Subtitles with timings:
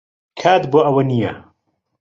[0.41, 1.31] کات بۆ ئەوە نییە.